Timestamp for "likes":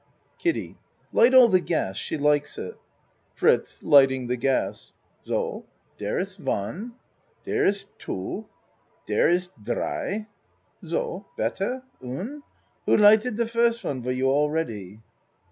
2.17-2.57